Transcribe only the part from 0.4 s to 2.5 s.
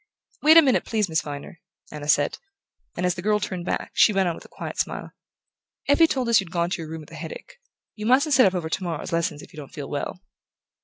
"Wait a minute, please, Miss Viner," Anna said;